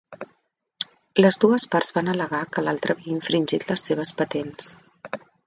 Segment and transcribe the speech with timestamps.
[1.21, 4.73] Les dues parts van al·legar que l'altra havia infringit les seves patents.